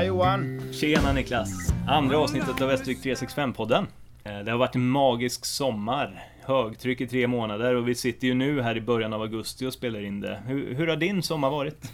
[0.00, 0.72] Tjena Johan!
[0.72, 1.72] Tjena Niklas!
[1.88, 3.86] Andra avsnittet av Västervik 365-podden.
[4.24, 6.24] Eh, det har varit en magisk sommar.
[6.40, 9.72] Högtryck i tre månader och vi sitter ju nu här i början av augusti och
[9.72, 10.42] spelar in det.
[10.46, 11.92] Hur, hur har din sommar varit?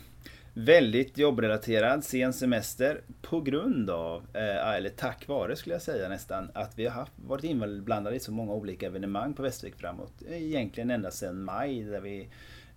[0.54, 6.50] Väldigt jobbrelaterad, sen semester på grund av, eh, eller tack vare skulle jag säga nästan,
[6.54, 10.12] att vi har haft, varit inblandade i så många olika evenemang på Västervik framåt.
[10.30, 12.28] Egentligen ända sedan maj där vi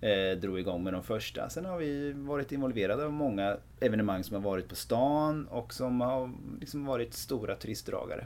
[0.01, 1.49] eh, drog igång med de första.
[1.49, 6.01] Sen har vi varit involverade av många evenemang som har varit på stan och som
[6.01, 8.25] har liksom varit stora turistdragare.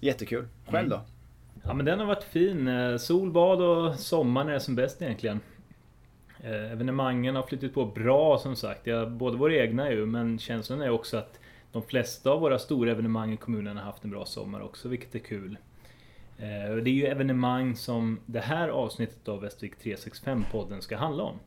[0.00, 0.48] Jättekul.
[0.66, 0.96] Själv då?
[0.96, 1.06] Mm.
[1.62, 2.68] Ja men den har varit fin.
[2.68, 5.40] Eh, solbad och sommaren är som bäst egentligen.
[6.40, 8.88] Eh, evenemangen har flyttat på bra som sagt.
[9.08, 11.40] Både våra egna ju, men känslan är också att
[11.72, 15.14] de flesta av våra stora evenemang i kommunen har haft en bra sommar också, vilket
[15.14, 15.56] är kul.
[16.40, 21.38] Eh, det är ju evenemang som det här avsnittet av Västervik 365-podden ska handla om.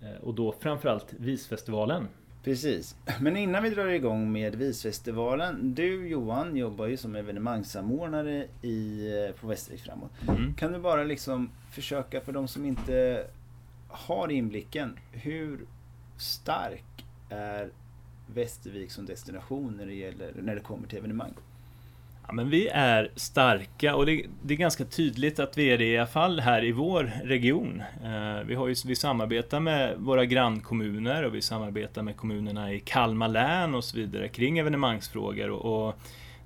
[0.00, 2.08] Eh, och då framförallt Visfestivalen.
[2.44, 2.96] Precis.
[3.20, 5.74] Men innan vi drar igång med Visfestivalen.
[5.74, 9.08] Du Johan jobbar ju som evenemangssamordnare i,
[9.40, 10.10] på Västervik framåt.
[10.28, 10.54] Mm.
[10.54, 13.26] Kan du bara liksom försöka för de som inte
[13.88, 14.98] har inblicken.
[15.12, 15.58] Hur
[16.16, 17.70] stark är
[18.34, 21.34] Västervik som destination när det, gäller, när det kommer till evenemang?
[22.30, 25.84] Ja, men vi är starka och det, det, är ganska tydligt att vi är det
[25.84, 27.82] i alla fall här i vår region.
[28.04, 32.80] Eh, vi, har ju, vi samarbetar med våra grannkommuner och vi samarbetar med kommunerna i
[32.80, 35.50] Kalmar län och så vidare kring evenemangsfrågor.
[35.50, 35.94] Och, och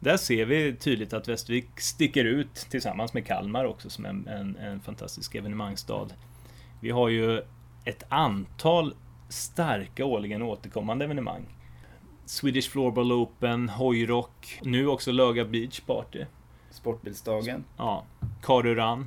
[0.01, 4.57] där ser vi tydligt att Västervik sticker ut tillsammans med Kalmar också som en, en,
[4.57, 6.09] en fantastisk evenemangsstad.
[6.81, 7.43] Vi har ju
[7.85, 8.95] ett antal
[9.29, 11.47] starka årligen återkommande evenemang.
[12.27, 16.25] Swedish Floorball Open, Hojrock, nu också Löga Beach Party.
[16.71, 17.65] Sportbilsdagen.
[17.77, 18.05] Ja.
[18.43, 19.07] Karuran.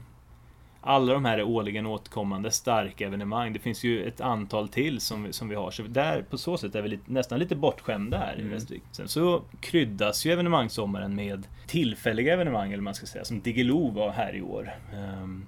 [0.82, 3.54] Alla de här är årligen återkommande starka evenemang.
[3.54, 5.72] Det finns ju ett antal till som vi, som vi har.
[5.72, 8.48] Så där, på så sätt är vi lite, nästan lite bortskämda här mm.
[8.48, 8.84] i Västervik.
[8.92, 14.12] Sen så kryddas ju evenemangssommaren med tillfälliga evenemang, eller man ska säga, som Diggiloo var
[14.12, 14.76] här i år.
[14.94, 15.48] Um,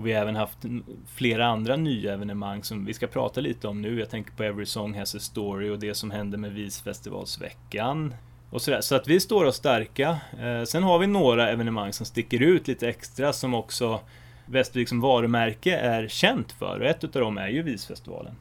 [0.00, 0.58] och vi har även haft
[1.06, 3.98] flera andra nya evenemang som vi ska prata lite om nu.
[3.98, 8.14] Jag tänker på Every Song Has a Story och det som hände med Visfestivalsveckan.
[8.50, 8.80] Och sådär.
[8.80, 10.18] Så att vi står oss starka.
[10.40, 14.00] Eh, sen har vi några evenemang som sticker ut lite extra som också
[14.46, 16.80] Västervik som varumärke är känt för.
[16.80, 18.34] Och ett utav dem är ju Visfestivalen.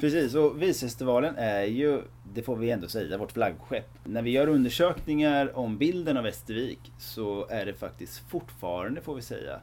[0.00, 2.02] Precis, och Visfestivalen är ju,
[2.34, 3.90] det får vi ändå säga, vårt flaggskepp.
[4.04, 9.22] När vi gör undersökningar om bilden av Västervik så är det faktiskt fortfarande, får vi
[9.22, 9.60] säga,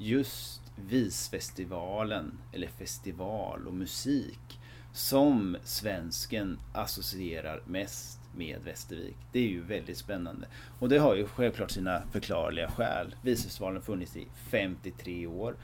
[0.00, 4.60] just visfestivalen, eller festival och musik
[4.92, 9.16] som svensken associerar mest med Västervik.
[9.32, 10.46] Det är ju väldigt spännande.
[10.78, 13.14] Och det har ju självklart sina förklarliga skäl.
[13.22, 15.54] Visfestivalen har funnits i 53 år.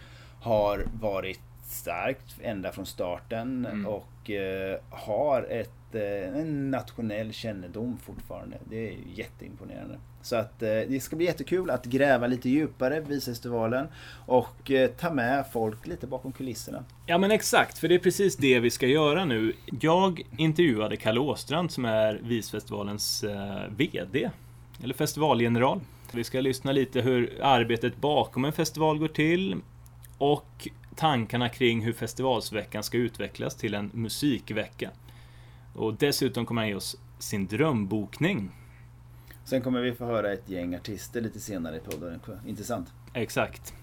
[0.40, 3.86] Har varit starkt ända från starten mm.
[3.86, 8.58] och eh, har ett, eh, en nationell kännedom fortfarande.
[8.64, 9.98] Det är jätteimponerande.
[10.26, 13.88] Så att eh, det ska bli jättekul att gräva lite djupare vid Visfestivalen
[14.26, 16.84] och eh, ta med folk lite bakom kulisserna.
[17.06, 19.52] Ja men exakt, för det är precis det vi ska göra nu.
[19.80, 24.30] Jag intervjuade Kalle Åstrand som är Visfestivalens eh, VD,
[24.82, 25.80] eller festivalgeneral.
[26.12, 29.56] Vi ska lyssna lite hur arbetet bakom en festival går till
[30.18, 34.90] och tankarna kring hur festivalsveckan ska utvecklas till en musikvecka.
[35.74, 38.50] Och dessutom kommer han ge oss sin drömbokning
[39.46, 42.20] Sen kommer vi få höra ett gäng artister lite senare i podden.
[42.46, 42.92] Intressant.
[43.14, 43.74] Exakt.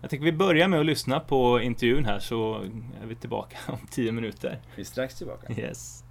[0.00, 2.54] Jag tänker vi börjar med att lyssna på intervjun här så
[3.02, 4.58] är vi tillbaka om tio minuter.
[4.76, 5.52] Vi är strax tillbaka.
[5.52, 6.04] Yes.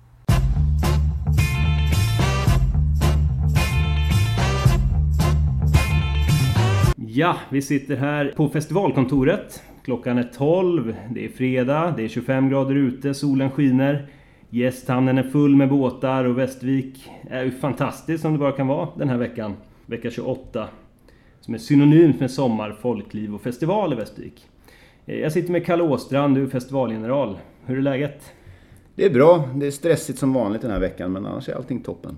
[7.07, 9.63] Ja, vi sitter här på festivalkontoret.
[9.83, 14.09] Klockan är 12, det är fredag, det är 25 grader ute, solen skiner.
[14.51, 18.87] Gästhamnen är full med båtar och Västervik är ju fantastiskt som det bara kan vara
[18.95, 19.53] den här veckan.
[19.85, 20.67] Vecka 28.
[21.41, 24.47] Som är synonymt med sommar, folkliv och festival i Västervik.
[25.05, 27.37] Eh, jag sitter med Kalle Åstrand, du är festivalgeneral.
[27.65, 28.33] Hur är läget?
[28.95, 29.49] Det är bra.
[29.55, 32.17] Det är stressigt som vanligt den här veckan men annars är allting toppen.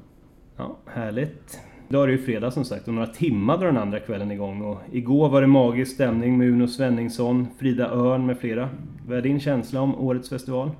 [0.58, 1.60] Ja, härligt.
[1.90, 4.62] Idag är det ju fredag som sagt och några timmar drar den andra kvällen igång.
[4.62, 8.70] Och igår var det magisk stämning med Uno Svenningsson, Frida Örn med flera.
[9.08, 10.72] Vad är din känsla om årets festival?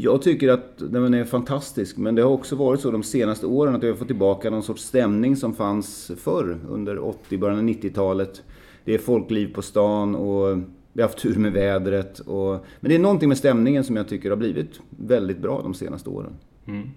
[0.00, 3.74] Jag tycker att den är fantastisk, men det har också varit så de senaste åren
[3.74, 7.64] att vi har fått tillbaka någon sorts stämning som fanns förr, under 80 början av
[7.64, 8.42] 90-talet.
[8.84, 10.58] Det är folkliv på stan och
[10.92, 12.18] vi har haft tur med vädret.
[12.18, 12.50] Och,
[12.80, 16.10] men det är någonting med stämningen som jag tycker har blivit väldigt bra de senaste
[16.10, 16.32] åren.
[16.66, 16.88] Mm.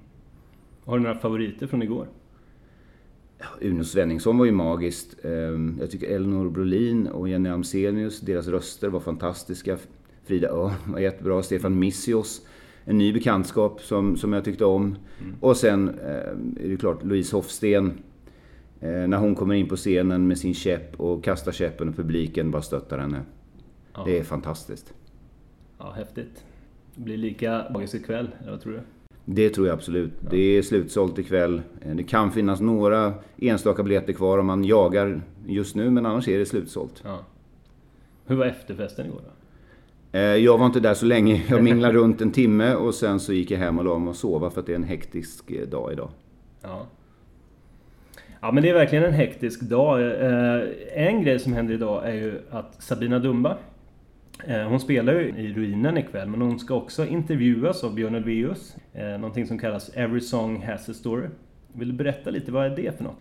[0.86, 2.08] Har du några favoriter från igår?
[3.62, 5.26] Uno Svenningsson var ju magiskt.
[5.26, 9.78] Ehm, jag tycker Elinor Brolin och Jenny Amsenius, deras röster var fantastiska.
[10.26, 11.44] Frida Örn var jättebra.
[11.44, 12.42] Stefan Missios
[12.86, 14.96] en ny bekantskap som, som jag tyckte om.
[15.22, 15.36] Mm.
[15.40, 17.94] Och sen eh, är det klart Louise Hofsten.
[18.80, 22.52] Eh, när hon kommer in på scenen med sin käpp och kastar käppen och publiken
[22.52, 23.22] bara stöttar henne.
[23.94, 24.04] Ja.
[24.06, 24.94] Det är fantastiskt.
[25.78, 26.46] Ja, häftigt.
[26.96, 28.80] Det blir lika magiskt ikväll, eller vad tror du?
[29.26, 30.12] Det tror jag absolut.
[30.22, 30.28] Ja.
[30.32, 31.62] Det är slutsålt ikväll.
[31.82, 36.28] Eh, det kan finnas några enstaka biljetter kvar om man jagar just nu, men annars
[36.28, 37.02] är det slutsålt.
[37.06, 37.20] Ja.
[38.26, 39.41] Hur var efterfesten igår då?
[40.12, 41.44] Eh, jag var inte där så länge.
[41.50, 44.16] Jag minglade runt en timme och sen så gick jag hem och la mig och
[44.16, 46.10] sova för att det är en hektisk eh, dag idag.
[46.62, 46.88] Ja.
[48.42, 50.02] Ja men det är verkligen en hektisk dag.
[50.02, 50.62] Eh,
[50.94, 53.58] en grej som händer idag är ju att Sabina Dumba
[54.68, 58.76] hon spelar ju i Ruinen ikväll, men hon ska också intervjuas av Björn Ulvaeus.
[58.94, 61.28] Någonting som kallas Every Song Has a Story.
[61.74, 63.20] Vill du berätta lite, vad är det för något?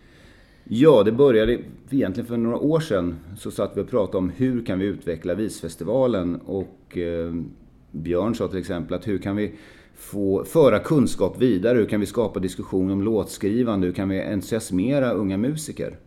[0.63, 1.59] Ja, det började
[1.89, 3.15] egentligen för några år sedan.
[3.37, 6.35] Så satt vi och pratade om hur kan vi utveckla Visfestivalen.
[6.35, 7.33] Och eh,
[7.91, 9.55] Björn sa till exempel att hur kan vi
[9.95, 11.77] få föra kunskap vidare?
[11.77, 13.87] Hur kan vi skapa diskussion om låtskrivande?
[13.87, 15.97] Hur kan vi entusiasmera unga musiker?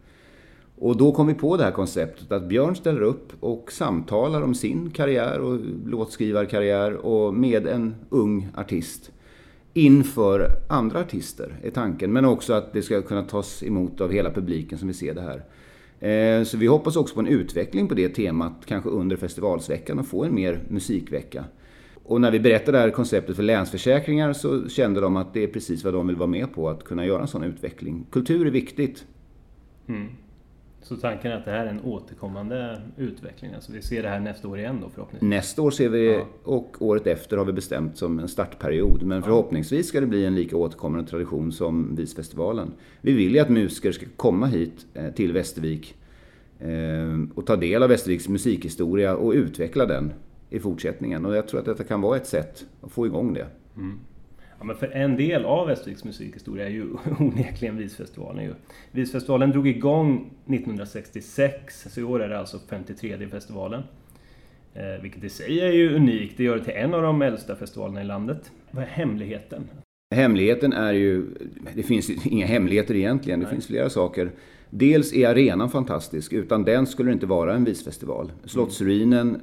[0.78, 4.54] Och då kom vi på det här konceptet att Björn ställer upp och samtalar om
[4.54, 9.10] sin karriär och låtskrivarkarriär och med en ung artist
[9.74, 12.12] inför andra artister, är tanken.
[12.12, 15.20] Men också att det ska kunna tas emot av hela publiken som vill se det
[15.20, 15.44] här.
[16.00, 20.06] Eh, så vi hoppas också på en utveckling på det temat, kanske under festivalsveckan och
[20.06, 21.44] få en mer musikvecka.
[22.04, 25.48] Och när vi berättade det här konceptet för Länsförsäkringar så kände de att det är
[25.48, 28.06] precis vad de vill vara med på, att kunna göra en sån utveckling.
[28.10, 29.04] Kultur är viktigt.
[29.88, 30.08] Mm.
[30.84, 33.54] Så tanken är att det här är en återkommande utveckling?
[33.54, 35.30] Alltså vi ser det här nästa år igen då förhoppningsvis?
[35.30, 36.26] Nästa år ser vi, ja.
[36.42, 39.02] och året efter har vi bestämt som en startperiod.
[39.02, 42.72] Men förhoppningsvis ska det bli en lika återkommande tradition som Visfestivalen.
[43.00, 45.96] Vi vill ju att musiker ska komma hit eh, till Västervik
[46.58, 46.68] eh,
[47.34, 50.12] och ta del av Västerviks musikhistoria och utveckla den
[50.50, 51.26] i fortsättningen.
[51.26, 53.46] Och jag tror att detta kan vara ett sätt att få igång det.
[53.76, 53.98] Mm.
[54.64, 56.86] Ja, men för en del av Västerviks musikhistoria är ju
[57.18, 58.44] onekligen Visfestivalen.
[58.44, 58.54] Ju.
[58.92, 63.82] Visfestivalen drog igång 1966, så i år är det alltså 53 festivalen.
[64.74, 67.56] Eh, vilket i sig är ju unikt, det gör det till en av de äldsta
[67.56, 68.52] festivalerna i landet.
[68.70, 69.64] Vad är hemligheten?
[70.14, 71.26] Hemligheten är ju,
[71.74, 73.54] det finns inga hemligheter egentligen, det Nej.
[73.54, 74.30] finns flera saker.
[74.70, 78.32] Dels är arenan fantastisk, utan den skulle det inte vara en visfestival.
[78.44, 79.40] Slottsruinen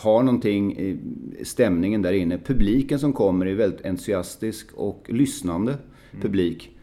[0.00, 0.98] har någonting i
[1.42, 2.38] stämningen där inne.
[2.38, 6.22] Publiken som kommer är väldigt entusiastisk och lyssnande mm.
[6.22, 6.76] publik.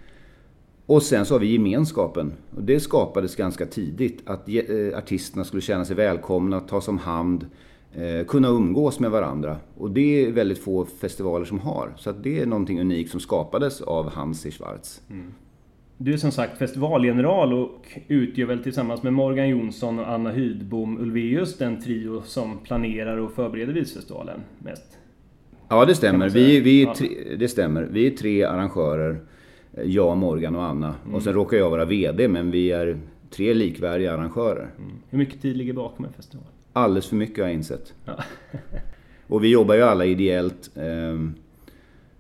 [0.86, 2.34] Och sen så har vi gemenskapen.
[2.56, 4.22] Och det skapades ganska tidigt.
[4.26, 7.46] Att eh, artisterna skulle känna sig välkomna, tas om hand,
[7.94, 9.58] eh, kunna umgås med varandra.
[9.78, 11.94] Och det är väldigt få festivaler som har.
[11.98, 15.02] Så det är någonting unikt som skapades av Hansi Schwarz.
[15.10, 15.34] Mm.
[16.00, 20.98] Du är som sagt festivalgeneral och utgör väl tillsammans med Morgan Jonsson och Anna Hydbom
[21.00, 24.98] Ulveus den trio som planerar och förbereder Visfestivalen mest?
[25.70, 26.30] Ja, det stämmer.
[26.30, 27.08] Vi, vi är tre,
[27.40, 27.84] det stämmer.
[27.92, 29.20] Vi är tre arrangörer.
[29.86, 30.96] Jag, Morgan och Anna.
[31.04, 31.16] Mm.
[31.16, 34.70] Och sen råkar jag vara VD, men vi är tre likvärdiga arrangörer.
[34.78, 34.92] Mm.
[35.10, 36.48] Hur mycket tid ligger bakom en festival?
[36.74, 37.94] Alldeles för mycket har jag insett.
[38.06, 38.24] Ja.
[39.28, 40.72] och vi jobbar ju alla ideellt.
[40.76, 41.36] Um,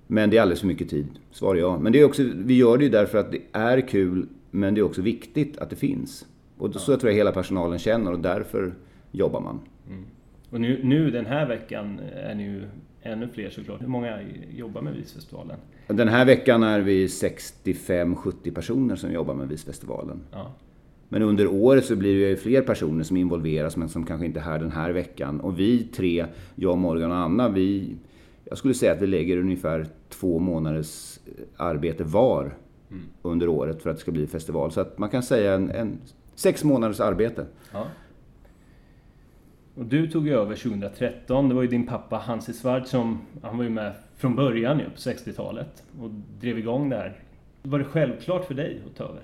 [0.07, 1.81] men det är alldeles för mycket tid, svarar jag.
[1.81, 4.81] Men det är också, vi gör det ju därför att det är kul, men det
[4.81, 6.25] är också viktigt att det finns.
[6.57, 6.97] Och så ja.
[6.97, 8.73] tror jag hela personalen känner och därför
[9.11, 9.59] jobbar man.
[9.89, 10.05] Mm.
[10.49, 12.63] Och nu, nu den här veckan är ni ju
[13.01, 13.81] ännu fler såklart.
[13.81, 14.19] Hur många
[14.55, 15.57] jobbar med Visfestivalen?
[15.87, 20.19] Den här veckan är vi 65-70 personer som jobbar med Visfestivalen.
[20.31, 20.51] Ja.
[21.09, 24.39] Men under året så blir det ju fler personer som involveras men som kanske inte
[24.39, 25.39] är här den här veckan.
[25.39, 27.95] Och vi tre, jag, Morgan och Anna, vi
[28.49, 32.55] jag skulle säga att vi lägger ungefär två månaders eh, arbete var
[32.91, 33.03] mm.
[33.21, 34.71] under året för att det ska bli festival.
[34.71, 35.97] Så att man kan säga en, en
[36.35, 37.45] sex månaders arbete.
[37.71, 37.87] Ja.
[39.75, 41.49] Och du tog över 2013.
[41.49, 44.85] Det var ju din pappa Hansi Svart som, han var ju med från början ju
[44.85, 47.19] på 60-talet och drev igång det här.
[47.61, 49.23] Var det självklart för dig att ta över?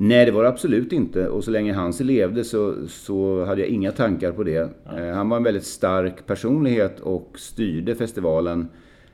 [0.00, 1.28] Nej, det var det absolut inte.
[1.28, 4.70] Och så länge Hansi levde så, så hade jag inga tankar på det.
[4.84, 4.98] Ja.
[4.98, 8.68] Eh, han var en väldigt stark personlighet och styrde festivalen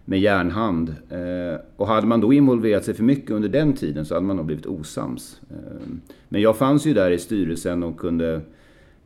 [0.04, 0.94] med järnhand.
[1.10, 4.36] Eh, och hade man då involverat sig för mycket under den tiden så hade man
[4.36, 5.40] nog blivit osams.
[5.50, 5.88] Eh,
[6.28, 8.40] men jag fanns ju där i styrelsen och kunde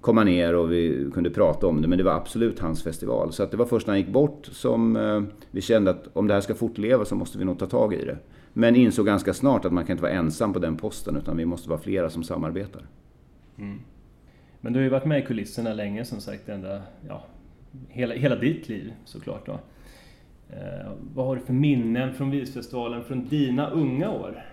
[0.01, 1.89] komma ner och vi kunde prata om det.
[1.89, 3.33] Men det var absolut hans festival.
[3.33, 4.99] Så att det var först när han gick bort som
[5.51, 8.05] vi kände att om det här ska fortleva så måste vi nog ta tag i
[8.05, 8.19] det.
[8.53, 11.45] Men insåg ganska snart att man kan inte vara ensam på den posten utan vi
[11.45, 12.83] måste vara flera som samarbetar.
[13.59, 13.79] Mm.
[14.61, 17.25] Men du har ju varit med i kulisserna länge som sagt, ända, ja,
[17.89, 19.47] hela, hela ditt liv såklart.
[19.47, 19.53] Då.
[20.51, 24.45] Eh, vad har du för minnen från Visfestivalen från dina unga år?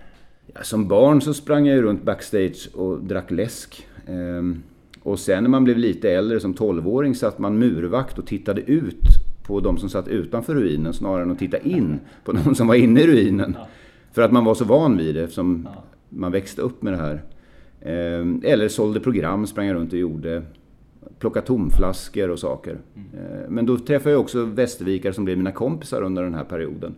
[0.54, 3.88] Ja, som barn så sprang jag ju runt backstage och drack läsk.
[4.08, 4.58] Eh,
[5.04, 9.08] och sen när man blev lite äldre, som 12-åring, satt man murvakt och tittade ut
[9.44, 12.76] på de som satt utanför ruinen snarare än att titta in på de som var
[12.76, 13.56] inne i ruinen.
[13.60, 13.68] Ja.
[14.16, 15.84] För att man var så van vid det eftersom ja.
[16.10, 17.22] man växte upp med det här.
[17.82, 20.44] Eh, eller sålde program, sprang runt och gjorde.
[21.20, 22.78] Plocka tomflaskor och saker.
[22.96, 23.08] Mm.
[23.14, 26.96] Eh, men då träffade jag också västervikare som blev mina kompisar under den här perioden.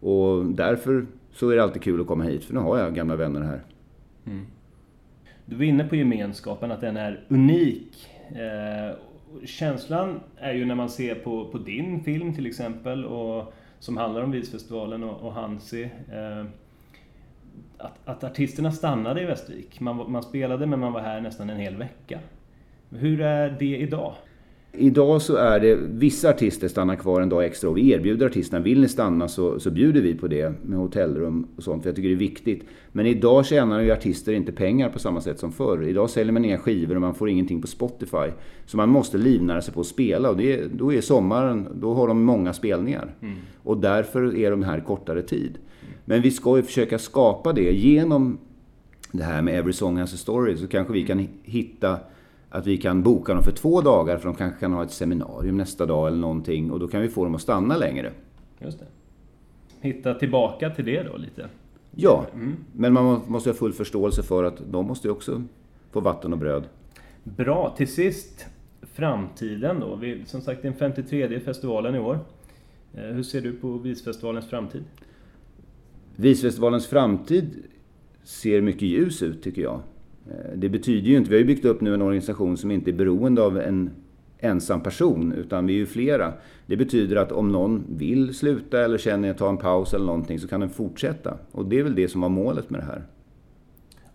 [0.00, 3.16] Och därför så är det alltid kul att komma hit, för nu har jag gamla
[3.16, 3.60] vänner här.
[4.26, 4.46] Mm.
[5.46, 8.08] Du var inne på gemenskapen, att den är unik.
[8.30, 8.96] Eh,
[9.44, 14.22] känslan är ju när man ser på, på din film till exempel, och, som handlar
[14.22, 15.82] om Visfestivalen och, och Hansi.
[16.12, 16.44] Eh,
[17.78, 19.80] att, att artisterna stannade i Västervik.
[19.80, 22.20] Man, man spelade men man var här nästan en hel vecka.
[22.90, 24.14] Hur är det idag?
[24.76, 28.62] Idag så är det, vissa artister stannar kvar en dag extra och vi erbjuder artisterna,
[28.62, 31.96] vill ni stanna så, så bjuder vi på det med hotellrum och sånt, för jag
[31.96, 32.64] tycker det är viktigt.
[32.92, 35.82] Men idag tjänar ju artister inte pengar på samma sätt som förr.
[35.82, 38.30] Idag säljer man inga skivor och man får ingenting på Spotify.
[38.66, 42.08] Så man måste livnära sig på att spela och det, då är sommaren, då har
[42.08, 43.14] de många spelningar.
[43.20, 43.34] Mm.
[43.62, 45.58] Och därför är de här kortare tid.
[46.04, 48.38] Men vi ska ju försöka skapa det genom
[49.12, 51.98] det här med Every Song Has A Story, så kanske vi kan hitta
[52.54, 55.56] att vi kan boka dem för två dagar för de kanske kan ha ett seminarium
[55.56, 58.12] nästa dag eller någonting och då kan vi få dem att stanna längre.
[58.58, 58.86] Just det.
[59.80, 61.48] Hitta tillbaka till det då lite?
[61.90, 62.56] Ja, mm.
[62.72, 65.42] men man måste ha full förståelse för att de måste också
[65.90, 66.64] få vatten och bröd.
[67.24, 68.46] Bra, till sist
[68.82, 69.96] framtiden då.
[69.96, 72.18] Vi, som sagt, den 53 festivalen i år.
[72.94, 74.84] Eh, hur ser du på Visfestivalens framtid?
[76.16, 77.62] Visfestivalens framtid
[78.22, 79.80] ser mycket ljus ut tycker jag.
[80.30, 82.90] Eh, det betyder ju inte, vi har ju byggt upp nu en organisation som inte
[82.90, 83.90] är beroende av en
[84.38, 86.32] ensam person, utan vi är ju flera.
[86.66, 90.38] Det betyder att om någon vill sluta eller känner att ta en paus eller någonting
[90.38, 91.38] så kan den fortsätta.
[91.52, 93.02] Och det är väl det som var målet med det här.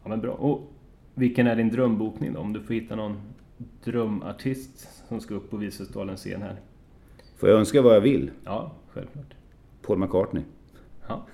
[0.04, 0.32] Ja men bra.
[0.32, 0.74] Och
[1.14, 2.40] vilken är din drömbokning då?
[2.40, 3.18] Om du får hitta någon
[3.84, 6.60] drömartist som ska upp på Visfestivalens scen här.
[7.38, 8.32] Får jag önska vad jag vill?
[8.46, 9.34] Ja, självklart.
[9.82, 10.44] Paul McCartney.
[11.08, 11.26] Ja.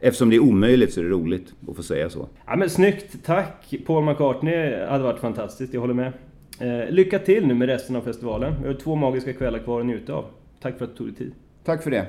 [0.00, 2.28] Eftersom det är omöjligt så är det roligt att få säga så.
[2.46, 3.74] Ja men snyggt, tack!
[3.86, 6.12] Paul McCartney hade varit fantastiskt, jag håller med.
[6.60, 8.54] Eh, lycka till nu med resten av festivalen.
[8.62, 10.24] Vi har två magiska kvällar kvar att njuta av.
[10.60, 11.32] Tack för att du tog dig tid.
[11.64, 12.06] Tack för det.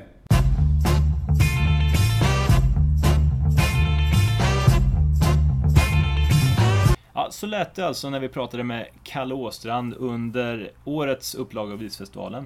[7.13, 11.79] Ja, så lät det alltså när vi pratade med Kalle Åstrand under årets upplaga av
[11.79, 12.45] Visfestivalen.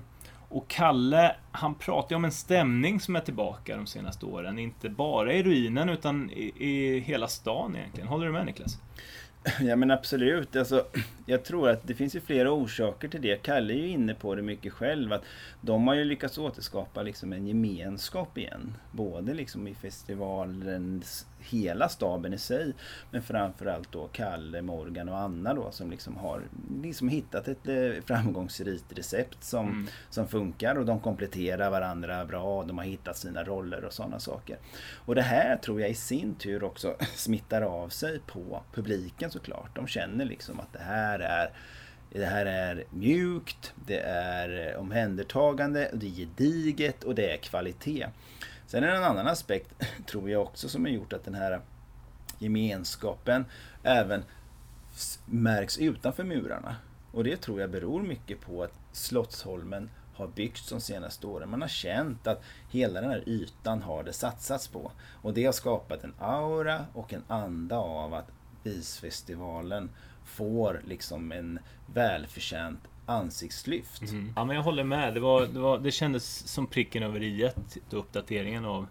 [0.53, 4.59] Och Kalle, han pratar ju om en stämning som är tillbaka de senaste åren.
[4.59, 8.07] Inte bara i ruinen utan i, i hela stan egentligen.
[8.07, 8.77] Håller du med Niklas?
[9.61, 10.55] Ja men absolut.
[10.55, 10.85] Alltså,
[11.25, 13.43] jag tror att det finns ju flera orsaker till det.
[13.43, 15.13] Kalle är ju inne på det mycket själv.
[15.13, 15.23] Att
[15.61, 18.77] de har ju lyckats återskapa liksom en gemenskap igen.
[18.91, 22.73] Både liksom i festivalens hela staben i sig.
[23.11, 26.41] Men framförallt då Kalle, Morgan och Anna då som liksom har
[26.81, 29.87] liksom hittat ett eh, framgångsrikt recept som, mm.
[30.09, 32.63] som funkar och de kompletterar varandra bra.
[32.63, 34.57] De har hittat sina roller och sådana saker.
[35.05, 39.75] Och det här tror jag i sin tur också smittar av sig på publiken såklart.
[39.75, 41.49] De känner liksom att det här är
[42.09, 48.07] det här är mjukt, det är omhändertagande, det är gediget och det är kvalitet.
[48.73, 49.73] Sen är det en annan aspekt,
[50.05, 51.61] tror jag också, som har gjort att den här
[52.39, 53.45] gemenskapen
[53.83, 54.23] även
[55.25, 56.75] märks utanför murarna.
[57.11, 61.49] Och det tror jag beror mycket på att Slottsholmen har byggts de senaste åren.
[61.49, 64.91] Man har känt att hela den här ytan har det satsats på.
[65.21, 68.31] Och det har skapat en aura och en anda av att
[68.63, 69.89] Visfestivalen
[70.25, 71.59] får liksom en
[71.93, 74.01] välförtjänt ansiktslyft.
[74.01, 74.33] Mm.
[74.35, 75.13] Ja men jag håller med.
[75.13, 77.51] Det, var, det, var, det kändes som pricken över i
[77.89, 78.87] uppdateringen av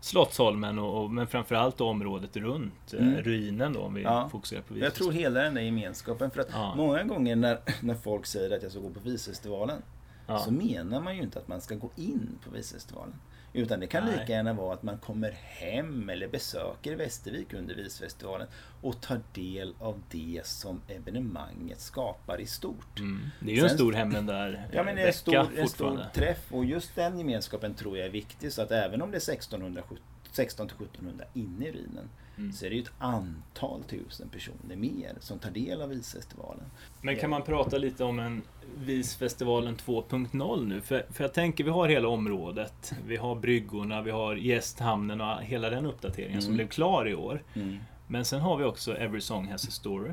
[0.00, 3.22] Slottsholmen och, och, men framförallt området runt eh, mm.
[3.22, 4.28] ruinen då om vi ja.
[4.28, 6.30] fokuserar på Jag tror hela den där gemenskapen.
[6.30, 6.74] För att ja.
[6.76, 9.82] många gånger när, när folk säger att jag ska gå på Visfestivalen
[10.26, 10.38] ja.
[10.38, 13.14] så menar man ju inte att man ska gå in på Visfestivalen.
[13.56, 14.18] Utan det kan Nej.
[14.18, 18.48] lika gärna vara att man kommer hem eller besöker Västervik under Visfestivalen
[18.82, 22.98] och tar del av det som evenemanget skapar i stort.
[22.98, 23.28] Mm.
[23.40, 26.04] Det är ju Sen, en stor där Ja men det är en stor, en stor
[26.14, 28.52] träff och just den gemenskapen tror jag är viktig.
[28.52, 32.52] Så att även om det är 1670 16 till 1700 inne i ruinen mm.
[32.52, 36.64] så är det ju ett antal tusen personer mer som tar del av Visfestivalen.
[37.00, 38.42] Men kan man prata lite om en
[38.78, 40.80] Visfestivalen 2.0 nu?
[40.80, 42.92] För, för jag tänker, vi har hela området.
[43.06, 46.42] Vi har bryggorna, vi har gästhamnen och hela den uppdateringen mm.
[46.42, 47.42] som blev klar i år.
[47.54, 47.78] Mm.
[48.06, 50.10] Men sen har vi också Every Song Has A Story.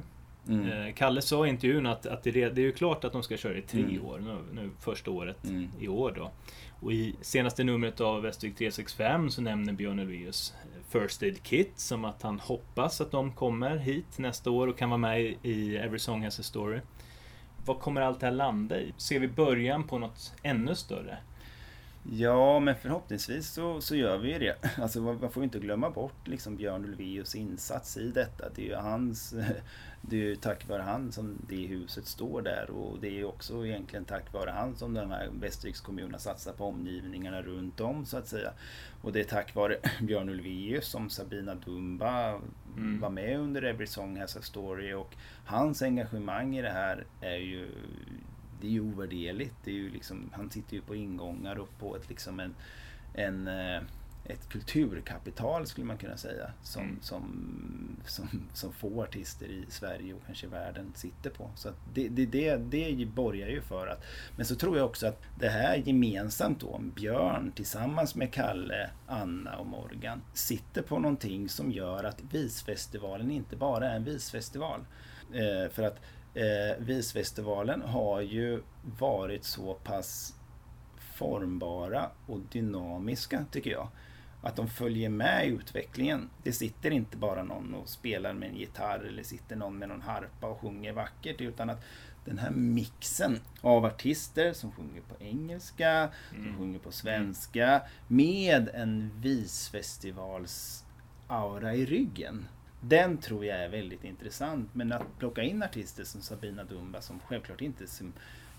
[0.47, 0.71] Mm.
[0.71, 3.37] Eh, Kalle sa i intervjun att, att det, det, är ju klart att de ska
[3.37, 4.05] köra i tre mm.
[4.05, 5.69] år, nu, nu första året mm.
[5.79, 6.31] i år då.
[6.79, 10.53] Och i senaste numret av Västervik 365 så nämner Björn Ulvaeus
[10.93, 14.89] First Aid Kit som att han hoppas att de kommer hit nästa år och kan
[14.89, 16.79] vara med i Every Song Has A Story.
[17.65, 18.93] vad kommer allt det här landa i?
[18.97, 21.17] Ser vi början på något ännu större?
[22.12, 24.55] Ja, men förhoppningsvis så, så gör vi ju det.
[24.81, 28.50] Alltså, man får inte glömma bort liksom Björn Ulvaeus insats i detta.
[28.55, 29.33] Det är ju hans,
[30.01, 33.25] det är ju tack vare han som det huset står där och det är ju
[33.25, 38.05] också egentligen tack vare han som de här Västerviks kommunerna satsar på omgivningarna runt om
[38.05, 38.51] så att säga.
[39.01, 42.41] Och det är tack vare Björn Ulvaeus som Sabina Dumba
[42.77, 43.00] mm.
[43.00, 47.38] var med under Every Song Has a Story och hans engagemang i det här är
[47.38, 47.69] ju
[48.63, 49.55] det är ju ovärderligt.
[49.63, 52.55] Det är ju liksom, han sitter ju på ingångar och på ett, liksom en,
[53.13, 53.82] en, eh,
[54.25, 56.51] ett kulturkapital skulle man kunna säga.
[56.62, 56.98] Som, mm.
[57.01, 57.24] som,
[58.05, 61.50] som, som få artister i Sverige och kanske världen sitter på.
[61.55, 64.03] Så det, det, det, det borgar ju för att...
[64.36, 69.58] Men så tror jag också att det här gemensamt då, Björn tillsammans med Kalle, Anna
[69.58, 74.79] och Morgan, sitter på någonting som gör att Visfestivalen inte bara är en visfestival.
[75.34, 76.00] Eh, för att
[76.33, 78.61] eh, Visfestivalen har ju
[78.99, 80.33] varit så pass
[81.13, 83.87] formbara och dynamiska tycker jag.
[84.41, 86.29] Att de följer med i utvecklingen.
[86.43, 90.01] Det sitter inte bara någon och spelar med en gitarr eller sitter någon med någon
[90.01, 91.83] harpa och sjunger vackert utan att
[92.25, 96.11] den här mixen av artister som sjunger på engelska, mm.
[96.31, 100.85] som sjunger på svenska med en visfestivals
[101.27, 102.47] aura i ryggen.
[102.87, 104.69] Den tror jag är väldigt intressant.
[104.73, 108.13] Men att plocka in artister som Sabina Dumba som självklart inte som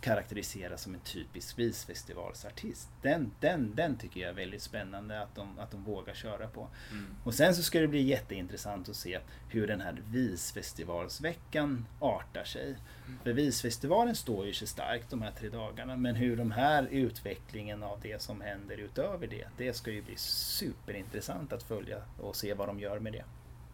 [0.04, 2.88] karaktäriseras som en typisk visfestivalsartist.
[3.02, 6.68] Den, den, den tycker jag är väldigt spännande att de, att de vågar köra på.
[6.90, 7.06] Mm.
[7.24, 12.66] Och sen så ska det bli jätteintressant att se hur den här visfestivalsveckan artar sig.
[13.06, 13.18] Mm.
[13.22, 17.82] För visfestivalen står ju sig starkt de här tre dagarna men hur de här utvecklingen
[17.82, 22.54] av det som händer utöver det, det ska ju bli superintressant att följa och se
[22.54, 23.24] vad de gör med det.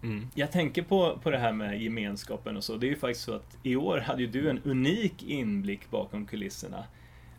[0.03, 0.29] Mm.
[0.35, 2.77] Jag tänker på, på det här med gemenskapen och så.
[2.77, 6.27] Det är ju faktiskt så att i år hade ju du en unik inblick bakom
[6.27, 6.85] kulisserna.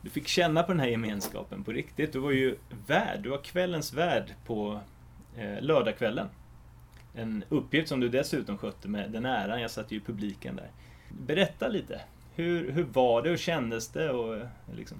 [0.01, 2.13] Du fick känna på den här gemenskapen på riktigt.
[2.13, 4.79] Du var ju värd, du var kvällens värd på
[5.37, 6.27] eh, lördagskvällen.
[7.15, 10.69] En uppgift som du dessutom skötte med den äran, jag satt ju i publiken där.
[11.09, 12.01] Berätta lite.
[12.35, 14.09] Hur, hur var det, hur kändes det?
[14.09, 14.45] Och,
[14.75, 14.99] liksom?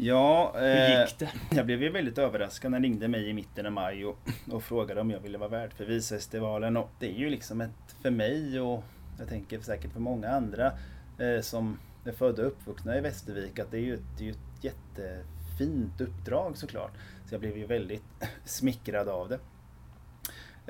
[0.00, 1.30] Ja, Hur gick det?
[1.50, 4.18] Jag blev ju väldigt överraskad när han ringde mig i mitten av maj och,
[4.50, 6.76] och frågade om jag ville vara värd för Visfestivalen.
[6.76, 8.84] Och det är ju liksom ett, för mig och
[9.18, 10.72] jag tänker säkert för många andra
[11.18, 14.64] eh, som är födda och uppvuxna i Västervik att det är ju, det är ett
[14.64, 16.92] jättefint uppdrag såklart.
[17.26, 19.38] Så jag blev ju väldigt smickrad av det.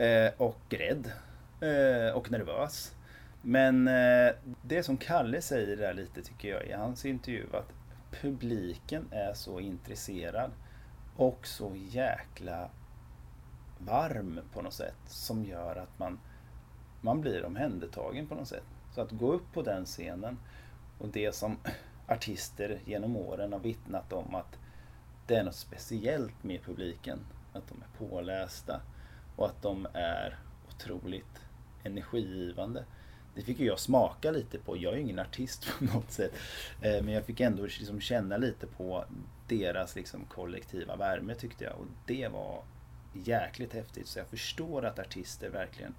[0.05, 1.13] Eh, och rädd.
[1.61, 2.95] Eh, och nervös.
[3.43, 7.73] Men eh, det som Kalle säger där lite tycker jag i hans intervju att
[8.11, 10.51] publiken är så intresserad
[11.17, 12.71] och så jäkla
[13.79, 16.19] varm på något sätt som gör att man,
[17.01, 18.65] man blir omhändertagen på något sätt.
[18.95, 20.39] Så att gå upp på den scenen
[20.99, 21.57] och det som
[22.07, 24.59] artister genom åren har vittnat om att
[25.27, 27.19] det är något speciellt med publiken.
[27.53, 28.81] Att de är pålästa
[29.37, 31.43] och att de är otroligt
[31.85, 32.85] energigivande
[33.39, 34.77] det fick ju jag smaka lite på.
[34.77, 36.33] Jag är ju ingen artist på något sätt.
[36.83, 39.05] Eh, men jag fick ändå liksom känna lite på
[39.49, 41.73] deras liksom kollektiva värme tyckte jag.
[41.73, 42.63] Och det var
[43.13, 44.07] jäkligt häftigt.
[44.07, 45.95] Så jag förstår att artister verkligen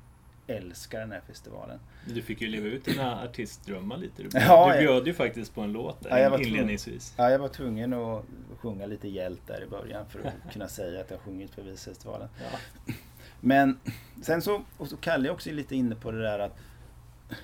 [0.48, 1.80] älskar den här festivalen.
[2.06, 4.24] Du fick ju leva ut dina artistdrömmar lite.
[4.24, 7.14] Du, ja, du bjöd ju faktiskt på en låt där, ja, inledningsvis.
[7.18, 8.26] Ja, jag var tvungen att
[8.58, 12.28] sjunga lite hjält där i början för att kunna säga att jag sjungit på Visfestivalen.
[12.40, 12.94] Ja.
[13.42, 13.80] Men
[14.22, 16.58] sen så, och så Kalle är också lite inne på det där att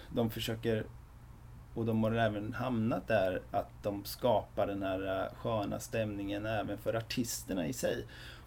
[0.09, 0.85] de försöker,
[1.73, 6.77] och de har även hamnat där, att de skapar den här äh, sköna stämningen även
[6.77, 8.05] för artisterna i sig.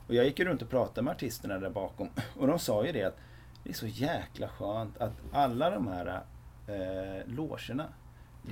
[0.09, 3.05] Och jag gick runt och pratade med artisterna där bakom och de sa ju det
[3.05, 3.17] att
[3.65, 6.23] det är så jäkla skönt att alla de här
[6.67, 7.97] eh, logerna mm.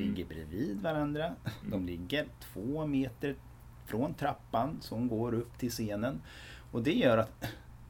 [0.05, 1.25] ligger bredvid varandra.
[1.25, 1.71] Mm.
[1.71, 3.35] De ligger två meter
[3.87, 6.21] från trappan som går upp till scenen.
[6.73, 7.45] Och det gör att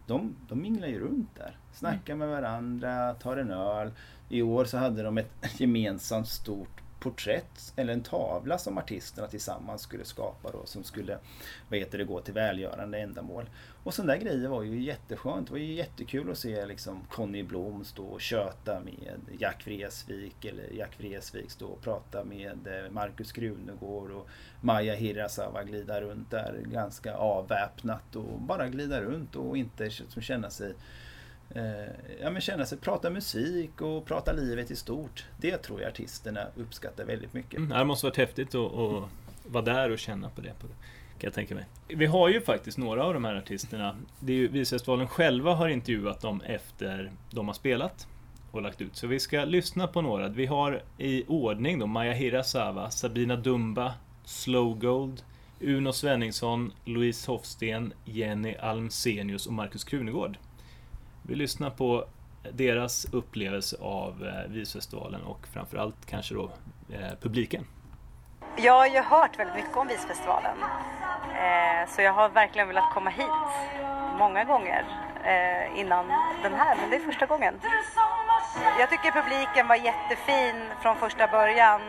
[0.06, 1.56] de, de minglar ju runt där.
[1.72, 2.18] Snackar mm.
[2.18, 3.92] med varandra, tar en öl.
[4.28, 9.82] I år så hade de ett gemensamt stort porträtt eller en tavla som artisterna tillsammans
[9.82, 11.18] skulle skapa då som skulle
[11.68, 13.50] vad heter det, gå till välgörande ändamål.
[13.82, 15.46] Och sådana där grejer var ju jätteskönt.
[15.46, 20.44] Det var ju jättekul att se liksom Conny Blom stå och köta med Jack Vreeswijk
[20.44, 24.28] eller Jack Vreeswijk stå och prata med eh, Markus Krunegård och
[24.60, 30.74] Maja Hirasawa glida runt där ganska avväpnat och bara glida runt och inte känna sig
[31.54, 31.62] Eh,
[32.20, 35.24] ja, men känna sig, prata musik och prata livet i stort.
[35.40, 37.58] Det tror jag artisterna uppskattar väldigt mycket.
[37.58, 39.04] Mm, det måste varit häftigt att, att
[39.46, 40.52] vara där och känna på det.
[40.60, 40.74] På det.
[41.18, 41.64] Kan jag tänka mig.
[41.88, 43.96] Vi har ju faktiskt några av de här artisterna.
[44.20, 48.06] Det är ju Visfestivalen själva har intervjuat dem efter de har spelat.
[48.50, 48.96] och lagt ut.
[48.96, 50.28] Så vi ska lyssna på några.
[50.28, 55.22] Vi har i ordning då Maja Hirasawa, Sabina Dumba, Slow Gold,
[55.60, 60.38] Uno Svenningsson, Louise Hofsten, Jenny Almsenius och Markus Krunegård.
[61.28, 62.04] Vi lyssnar på
[62.52, 66.50] deras upplevelse av eh, Visfestivalen och framförallt kanske då
[66.92, 67.66] eh, publiken.
[68.56, 70.56] Jag har ju hört väldigt mycket om Visfestivalen.
[71.34, 73.70] Eh, så jag har verkligen velat komma hit
[74.18, 74.84] många gånger
[75.24, 76.06] eh, innan
[76.42, 77.54] den här, men det är första gången.
[78.78, 81.80] Jag tycker publiken var jättefin från första början.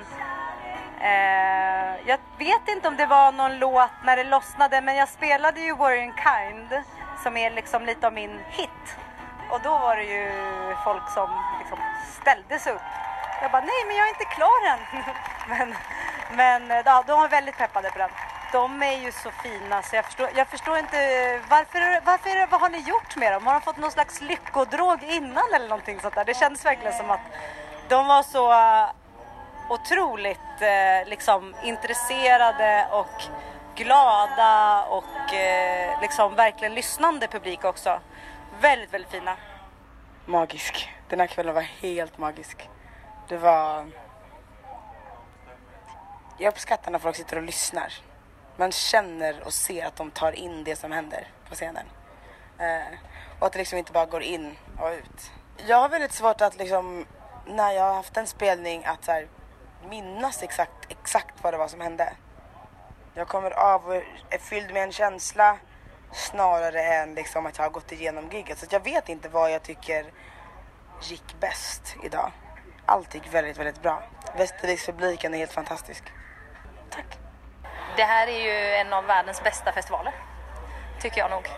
[1.02, 5.62] Eh, jag vet inte om det var någon låt när det lossnade, men jag spelade
[5.62, 6.84] ju Warrior Kind
[7.24, 8.98] som är liksom lite av min hit.
[9.50, 10.32] Och då var det ju
[10.84, 11.30] folk som
[11.60, 11.80] liksom
[12.22, 12.82] ställde sig upp.
[13.42, 14.80] Jag bara, nej men jag är inte klar än.
[15.50, 15.76] men
[16.32, 18.10] men ja, de var väldigt peppade på den.
[18.52, 20.98] De är ju så fina så jag förstår, jag förstår inte
[21.50, 23.48] varför, varför vad har ni gjort med dem?
[23.48, 26.26] Har de fått någon slags lyckodrog innan eller någonting sånt där?
[26.26, 27.22] Det kändes verkligen som att
[27.90, 28.90] de var så eh,
[29.70, 33.24] otroligt eh, liksom intresserade och
[33.76, 38.00] glada och eh, liksom verkligen lyssnande publik också.
[38.62, 39.38] Väldigt, väldigt fina.
[40.26, 40.90] Magisk.
[41.10, 42.70] Den här kvällen var helt magisk.
[43.28, 43.92] Det var...
[46.38, 47.94] Jag uppskattar när folk sitter och lyssnar.
[48.56, 51.86] Man känner och ser att de tar in det som händer på scenen.
[52.60, 52.98] Eh,
[53.40, 55.32] och att det liksom inte bara går in och ut.
[55.68, 57.06] Jag har väldigt svårt att liksom,
[57.46, 59.28] när jag har haft en spelning, att så här,
[59.90, 62.14] minnas exakt, exakt vad det var som hände.
[63.14, 63.96] Jag kommer av och
[64.30, 65.58] är fylld med en känsla
[66.12, 68.58] snarare än liksom att jag har gått igenom giget.
[68.58, 70.06] Så jag vet inte vad jag tycker
[71.02, 72.32] gick bäst idag.
[72.86, 74.04] Allt gick väldigt, väldigt bra.
[74.38, 76.04] Västervikspubliken är helt fantastisk.
[76.90, 77.18] Tack.
[77.98, 80.14] Det här är ju en av världens bästa festivaler.
[81.02, 81.50] Tycker jag nog.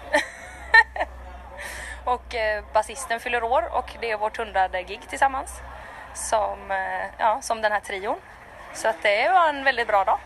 [2.06, 5.62] och eh, basisten fyller år och det är vårt hundrade gig tillsammans.
[6.14, 8.20] Som, eh, ja, som den här trion.
[8.74, 10.20] Så att det var en väldigt bra dag,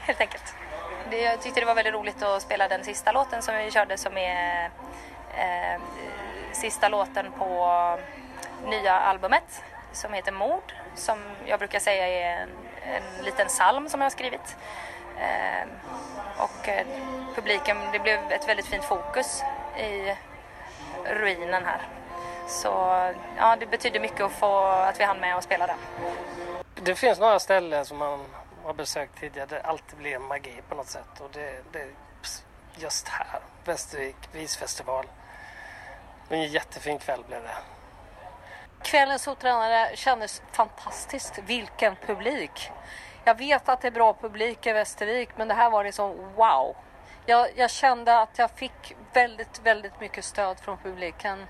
[0.00, 0.54] helt enkelt.
[1.10, 3.96] Det, jag tyckte det var väldigt roligt att spela den sista låten som vi körde
[3.96, 4.70] som är
[5.34, 5.80] eh,
[6.52, 7.98] sista låten på
[8.66, 12.48] nya albumet som heter Mord som jag brukar säga är en,
[12.94, 14.56] en liten psalm som jag har skrivit.
[15.18, 15.68] Eh,
[16.38, 16.86] och eh,
[17.34, 19.42] publiken, det blev ett väldigt fint fokus
[19.78, 20.14] i
[21.04, 21.80] ruinen här.
[22.48, 22.68] Så
[23.36, 25.76] ja, det betyder mycket att, få, att vi hann med och spela den.
[26.74, 28.26] Det finns några ställen som man
[28.64, 31.90] har besökt tidigare där det alltid blir magi på något sätt och det, det är
[32.76, 35.06] just här, Västervik visfestival.
[36.28, 37.56] En jättefin kväll blev det.
[38.82, 41.38] Kvällens uppträdande kändes fantastiskt.
[41.38, 42.70] Vilken publik!
[43.24, 46.76] Jag vet att det är bra publik i Västervik men det här var liksom wow.
[47.26, 51.46] Jag, jag kände att jag fick väldigt, väldigt mycket stöd från publiken.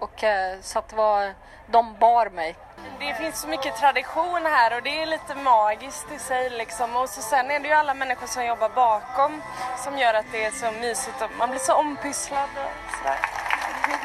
[0.00, 1.34] Och eh, så att det var,
[1.66, 2.56] de bar mig.
[2.98, 6.96] Det finns så mycket tradition här och det är lite magiskt i sig liksom.
[6.96, 9.42] Och så sen är det ju alla människor som jobbar bakom
[9.78, 13.18] som gör att det är så mysigt och man blir så ompysslad och sådär.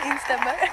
[0.12, 0.56] Instämmer.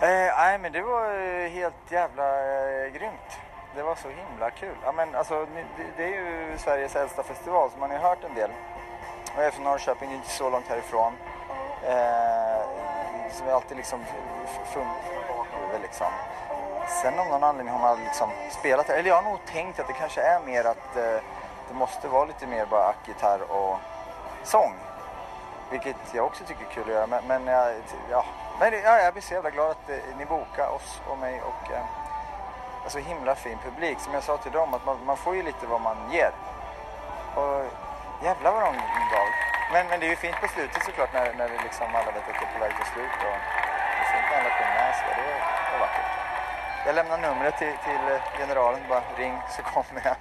[0.00, 3.38] Eh, nej men det var helt jävla eh, grymt.
[3.74, 4.76] Det var så himla kul.
[4.84, 8.24] Ja, men, alltså, det, det är ju Sveriges äldsta festival så man har ju hört
[8.24, 8.50] en del.
[9.34, 11.12] Och jag är från Norrköping, inte så långt härifrån.
[11.84, 12.67] Eh,
[13.32, 14.04] som jag alltid liksom
[14.72, 16.06] funnit liksom.
[17.02, 19.92] Sen om någon anledning har man liksom spelat Eller jag har nog tänkt att det
[19.92, 21.22] kanske är mer att eh,
[21.68, 23.76] det måste vara lite mer bara gitarr och
[24.44, 24.74] sång.
[25.70, 27.06] Vilket jag också tycker är kul att göra.
[27.06, 27.74] Men, men, jag,
[28.10, 28.24] ja.
[28.60, 31.72] men ja, jag blir så jävla glad att eh, ni bokar oss och mig och
[31.72, 31.82] eh,
[32.84, 34.00] alltså himla fin publik.
[34.00, 36.30] Som jag sa till dem, att man, man får ju lite vad man ger.
[37.34, 37.64] Och
[38.24, 38.74] jävlar vad de
[39.12, 39.47] gav.
[39.72, 42.28] Men, men det är ju fint på slutet såklart när, när det liksom alla vet
[42.30, 43.16] att det är på väg till slut.
[43.28, 43.36] Och
[43.94, 44.92] det är fint när alla sjunger med.
[45.16, 46.10] Det var vackert.
[46.86, 48.80] Jag lämnar numret till, till eh, generalen.
[48.88, 50.16] Bara ring så kommer jag.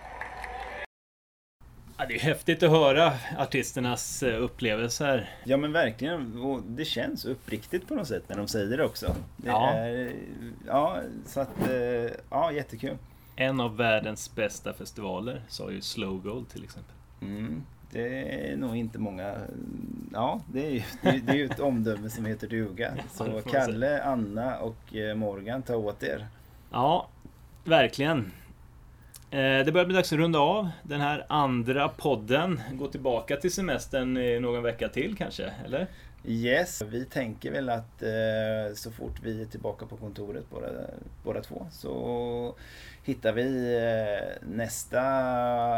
[2.00, 5.30] Ja, det är häftigt att höra artisternas eh, upplevelser.
[5.44, 6.42] Ja men verkligen.
[6.42, 9.16] Och det känns uppriktigt på något sätt när de säger det också.
[9.38, 9.70] Det Ja.
[9.74, 10.14] Är,
[10.68, 11.60] ja, så att...
[11.70, 12.98] eh, Ja, jättekul.
[13.36, 16.94] En av världens bästa festivaler, sa ju Slow Gold till exempel.
[17.22, 19.36] Mm, det är nog inte många...
[20.13, 22.93] Ja, det är ju, det är, ju ett omdöme som heter duga.
[23.12, 26.28] Så Kalle, Anna och eh, Morgan, ta åt er.
[26.71, 27.08] Ja,
[27.63, 28.32] verkligen.
[29.32, 32.62] Eh, Det börjar bli dags att runda av den här andra podden.
[32.73, 35.88] Gå tillbaka till semestern i någon vecka till kanske, eller?
[36.26, 40.67] Yes, vi tänker väl att eh, så fort vi är tillbaka på kontoret båda,
[41.23, 42.56] båda två så
[43.04, 45.02] hittar vi eh, nästa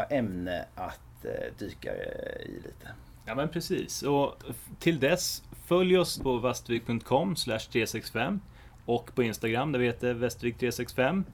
[0.04, 2.88] ämne att eh, dyka eh, i lite.
[3.26, 4.02] Ja men precis.
[4.02, 4.34] Och
[4.78, 8.40] till dess, följ oss på vastvik.com 365
[8.84, 11.24] och på Instagram där vi heter Västervik365.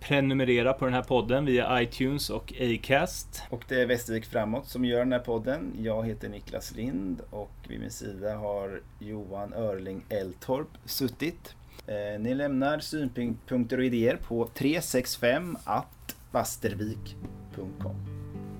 [0.00, 3.42] Prenumerera på den här podden via iTunes och Acast.
[3.50, 5.72] Och det är Västervik Framåt som gör den här podden.
[5.78, 11.54] Jag heter Niklas Lind och vid min sida har Johan Örling Eltorp suttit.
[11.86, 18.17] Eh, ni lämnar synpunkter och idéer på 365 at vastervik.com.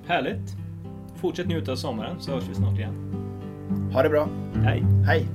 [0.08, 0.56] Härligt!
[1.16, 2.94] Fortsätt njuta av sommaren så hörs vi snart igen.
[3.92, 4.28] Ha det bra!
[4.54, 4.84] Hej!
[5.06, 5.28] Hej!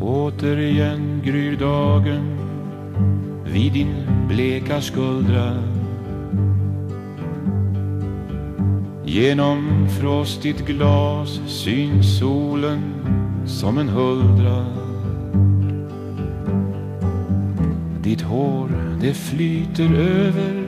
[0.00, 2.38] Återigen gryr dagen
[3.44, 3.94] vid din
[4.28, 5.62] bleka skuldra
[9.04, 12.94] Genom frostigt glas syns solen
[13.46, 14.87] som en huldra
[18.08, 18.68] Ditt hår
[19.00, 20.66] det flyter över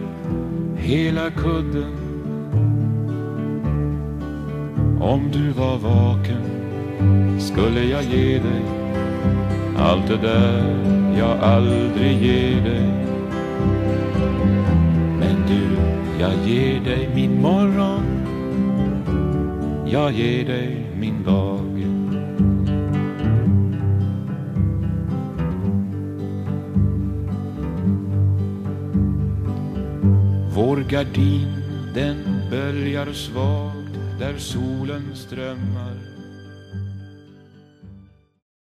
[0.76, 1.92] hela kudden.
[5.00, 6.42] Om du var vaken
[7.38, 8.62] skulle jag ge dig
[9.78, 10.76] allt det där
[11.18, 12.86] jag aldrig ger dig.
[15.18, 15.76] Men du,
[16.20, 18.02] jag ger dig min morgon.
[19.86, 21.69] Jag ger dig min dag.
[30.70, 31.48] Vår gardin
[31.94, 35.99] den böljar svagt där solen strömmar.